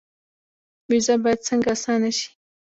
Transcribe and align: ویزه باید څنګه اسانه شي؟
ویزه 0.89 1.15
باید 1.23 1.45
څنګه 1.47 1.69
اسانه 1.75 2.09
شي؟ 2.17 2.29